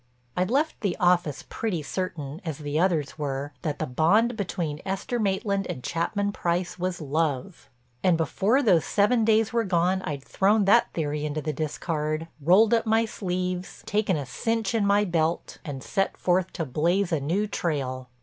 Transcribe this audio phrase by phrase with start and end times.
[0.35, 5.19] I'd left the office pretty certain, as the others were, that the bond between Esther
[5.19, 7.69] Maitland and Chapman Price was love,
[8.03, 12.73] and before those seven days were gone I'd thrown that theory into the discard, rolled
[12.73, 17.19] up my sleeves, taken a cinch in my belt, and set forth to blaze a
[17.19, 18.09] new trail.